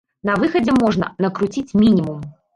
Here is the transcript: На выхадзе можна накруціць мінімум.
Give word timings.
На 0.27 0.37
выхадзе 0.43 0.75
можна 0.83 1.11
накруціць 1.27 1.77
мінімум. 1.85 2.27